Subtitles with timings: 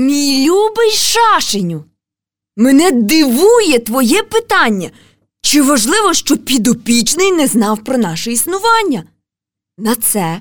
[0.00, 1.84] Мій любий шашеню,
[2.56, 4.90] мене дивує твоє питання.
[5.40, 9.04] Чи важливо, що підопічний не знав про наше існування?
[9.78, 10.40] На це,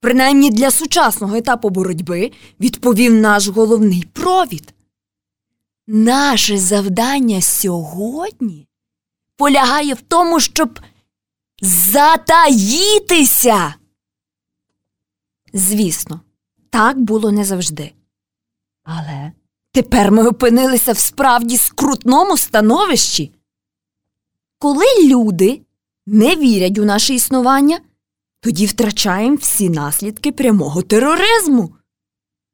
[0.00, 4.74] принаймні для сучасного етапу боротьби, відповів наш головний провід.
[5.86, 8.68] Наше завдання сьогодні
[9.36, 10.80] полягає в тому, щоб
[11.92, 13.74] затаїтися.
[15.52, 16.20] Звісно,
[16.70, 17.92] так було не завжди.
[18.86, 19.32] Але
[19.72, 23.32] тепер ми опинилися в справді скрутному становищі.
[24.58, 25.60] Коли люди
[26.06, 27.80] не вірять у наше існування,
[28.40, 31.74] тоді втрачаємо всі наслідки прямого тероризму.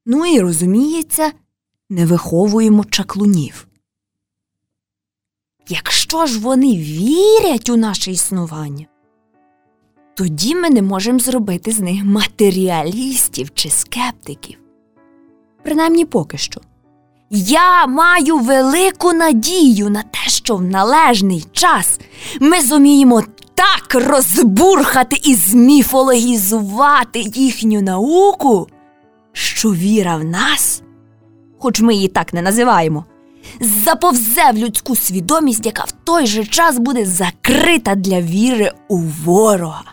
[0.05, 1.31] Ну і розуміється,
[1.89, 3.67] не виховуємо чаклунів.
[5.67, 8.85] Якщо ж вони вірять у наше існування,
[10.13, 14.62] тоді ми не можемо зробити з них матеріалістів чи скептиків.
[15.63, 16.61] Принаймні поки що.
[17.35, 21.99] Я маю велику надію на те, що в належний час
[22.39, 23.23] ми зуміємо
[23.55, 28.67] так розбурхати і зміфологізувати їхню науку,
[29.31, 30.83] що віра в нас,
[31.59, 33.05] хоч ми її так не називаємо,
[33.59, 39.83] заповзе в людську свідомість, яка в той же час буде закрита для віри у ворога.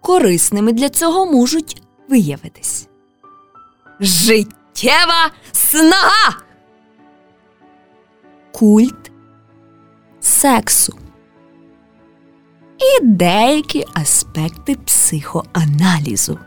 [0.00, 2.89] Корисними для цього можуть виявитись
[4.00, 6.36] життєва снага,
[8.52, 9.12] культ
[10.20, 10.94] сексу
[12.78, 16.38] і деякі аспекти психоаналізу.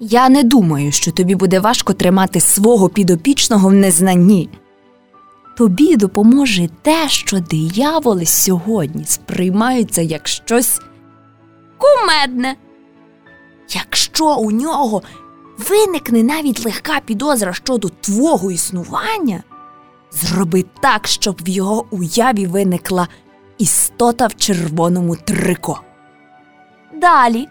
[0.00, 4.48] Я не думаю, що тобі буде важко тримати свого підопічного в незнанні.
[5.56, 10.80] Тобі допоможе те, що дияволи сьогодні сприймаються як щось
[11.78, 12.56] кумедне.
[13.70, 15.02] Якщо у нього
[15.68, 19.42] виникне навіть легка підозра щодо твого існування,
[20.12, 23.08] зроби так, щоб в його уяві виникла
[23.58, 25.80] істота в червоному трико.
[26.94, 27.48] Далі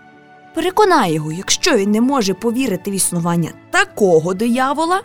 [0.56, 5.02] переконай його, якщо він не може повірити в існування такого диявола,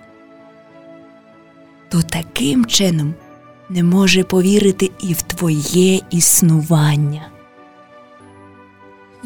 [1.88, 3.14] то таким чином
[3.68, 7.33] не може повірити і в твоє існування.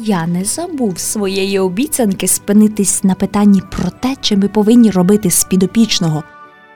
[0.01, 5.43] Я не забув своєї обіцянки спинитись на питанні про те, чи ми повинні робити з
[5.43, 6.23] підопічного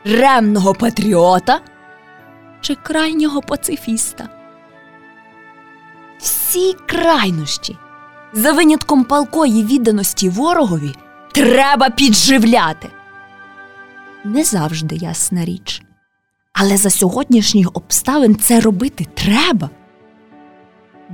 [0.06, 1.60] ремного патріота
[2.62, 4.30] чи крайнього пацифіста.
[6.20, 7.78] Всі крайнощі,
[8.34, 10.96] за винятком палкої відданості ворогові,
[11.32, 12.90] треба підживляти.
[14.24, 15.82] Не завжди ясна річ.
[16.54, 19.70] Але за сьогоднішніх обставин це робити треба.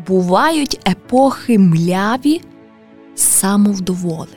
[0.08, 2.42] Бувають епохи мляві
[3.16, 4.28] самовдоволень.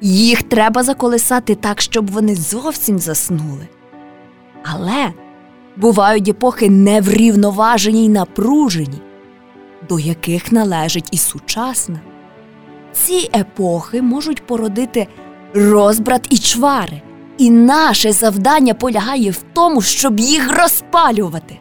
[0.00, 3.68] Їх треба заколисати так, щоб вони зовсім заснули.
[4.64, 5.12] Але
[5.76, 9.00] бувають епохи неврівноважені й напружені,
[9.88, 12.00] до яких належить і сучасна.
[12.92, 15.06] Ці епохи можуть породити
[15.54, 17.02] розбрат і чвари,
[17.38, 21.58] і наше завдання полягає в тому, щоб їх розпалювати.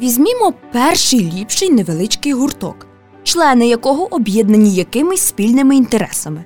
[0.00, 2.86] Візьмімо перший ліпший невеличкий гурток,
[3.22, 6.44] члени якого об'єднані якимись спільними інтересами.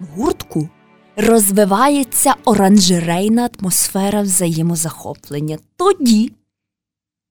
[0.00, 0.68] В гуртку
[1.16, 6.32] розвивається оранжерейна атмосфера взаємозахоплення тоді,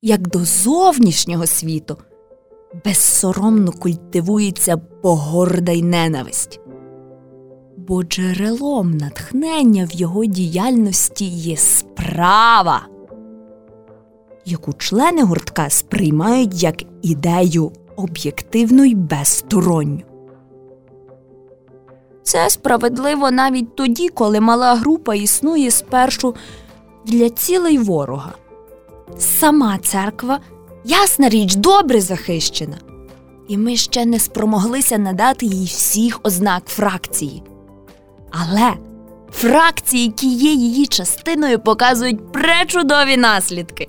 [0.02, 1.98] як до зовнішнього світу
[2.86, 6.60] безсоромно культивується погорда й ненависть.
[7.78, 12.88] Бо джерелом натхнення в його діяльності є справа,
[14.46, 20.02] яку члени гуртка сприймають як ідею об'єктивну й безсторонню.
[22.24, 26.36] Це справедливо навіть тоді, коли мала група існує спершу
[27.06, 28.34] для цілей ворога.
[29.20, 30.40] Сама церква,
[30.86, 32.78] ясна річ, добре захищена,
[33.48, 37.44] і ми ще не спромоглися надати їй всіх ознак фракції.
[38.32, 38.74] Але
[39.32, 43.88] фракції, які є її частиною, показують пречудові наслідки.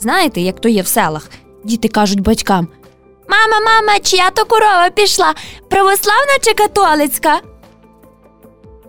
[0.00, 1.30] Знаєте, як то є в селах?
[1.64, 2.68] Діти кажуть батькам
[3.28, 5.34] Мама, мама, чия то корова пішла,
[5.68, 7.40] православна чи католицька?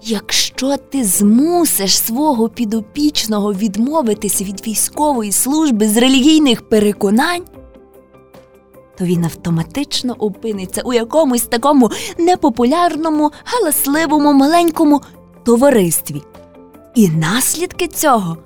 [0.02, 7.44] Якщо ти змусиш свого підопічного відмовитися від військової служби з релігійних переконань,
[8.98, 15.02] то він автоматично опиниться у якомусь такому непопулярному, галасливому маленькому
[15.44, 16.22] товаристві.
[16.96, 18.38] І наслідки цього,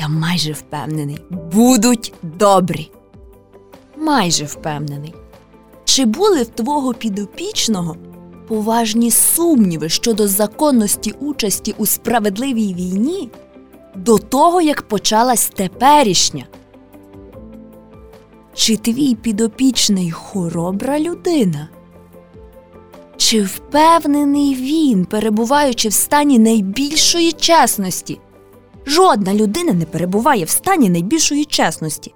[0.00, 2.90] я майже впевнений, будуть добрі.
[3.96, 5.14] Майже впевнений.
[5.84, 7.96] Чи були в твого підопічного
[8.48, 13.30] поважні сумніви щодо законності участі у справедливій війні
[13.94, 16.46] до того, як почалась теперішня.
[18.54, 21.68] Чи твій підопічний хоробра людина?
[23.16, 28.18] Чи впевнений він, перебуваючи в стані найбільшої чесності?
[28.90, 32.14] Жодна людина не перебуває в стані найбільшої чесності,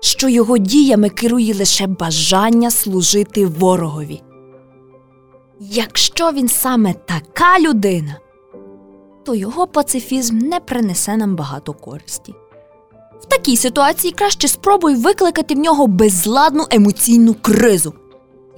[0.00, 4.22] що його діями керує лише бажання служити ворогові.
[5.60, 8.16] Якщо він саме така людина,
[9.24, 12.34] то його пацифізм не принесе нам багато користі.
[13.20, 17.94] В такій ситуації краще спробуй викликати в нього безладну емоційну кризу,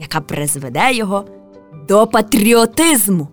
[0.00, 1.24] яка призведе його
[1.88, 3.28] до патріотизму.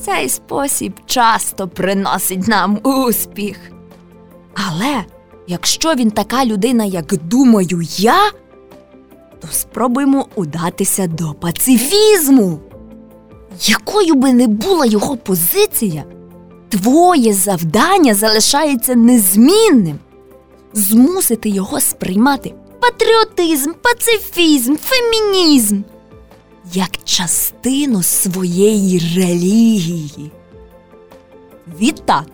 [0.00, 3.56] Цей спосіб часто приносить нам успіх.
[4.54, 5.04] Але
[5.46, 8.30] якщо він така людина, як думаю я,
[9.40, 12.58] то спробуємо удатися до пацифізму.
[13.60, 16.04] Якою би не була його позиція,
[16.68, 19.98] твоє завдання залишається незмінним
[20.72, 25.82] змусити його сприймати патріотизм, пацифізм, фемінізм
[26.72, 30.30] як частину своєї релігії.
[31.80, 32.26] Відтак,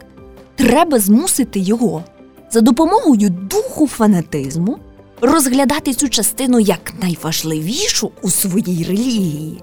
[0.54, 2.04] треба змусити його
[2.50, 4.78] за допомогою духу фанатизму
[5.20, 9.62] розглядати цю частину як найважливішу у своїй релігії.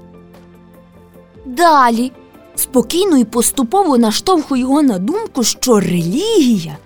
[1.46, 2.12] Далі
[2.56, 6.78] спокійно і поступово наштовхує його на думку, що релігія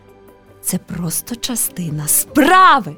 [0.62, 2.96] це просто частина справи,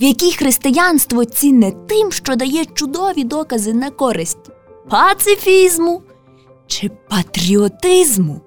[0.00, 4.50] в якій християнство цінне тим, що дає чудові докази на користь
[4.90, 6.02] пацифізму
[6.66, 8.40] чи патріотизму.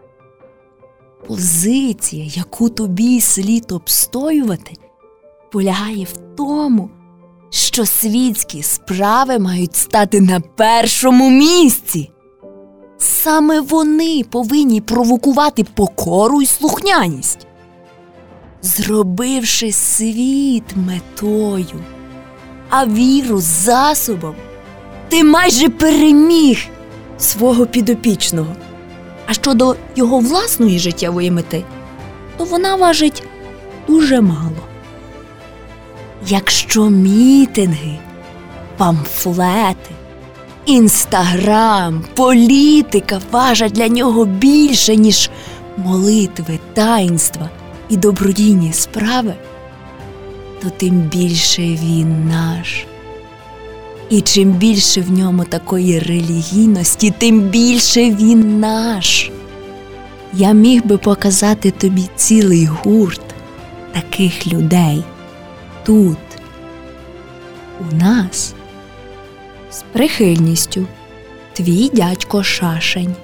[1.27, 4.73] Позиція, яку тобі слід обстоювати,
[5.51, 6.89] полягає в тому,
[7.49, 12.11] що світські справи мають стати на першому місці.
[12.97, 17.46] Саме вони повинні провокувати покору і слухняність,
[18.61, 21.83] зробивши світ метою,
[22.69, 24.35] а віру засобом,
[25.09, 26.65] ти майже переміг
[27.17, 28.55] свого підопічного.
[29.27, 31.63] А щодо його власної життєвої мети,
[32.37, 33.23] то вона важить
[33.87, 34.63] дуже мало.
[36.27, 37.97] Якщо мітинги,
[38.77, 39.91] памфлети,
[40.65, 45.29] інстаграм, політика важать для нього більше, ніж
[45.77, 47.49] молитви, таїнства
[47.89, 49.33] і добродійні справи,
[50.61, 52.85] то тим більше він наш.
[54.09, 59.31] І чим більше в ньому такої релігійності, тим більше він наш.
[60.33, 63.21] Я міг би показати тобі цілий гурт
[63.93, 65.03] таких людей
[65.83, 66.17] тут,
[67.79, 68.53] у нас,
[69.71, 70.85] з прихильністю,
[71.53, 73.15] твій дядько Шашень.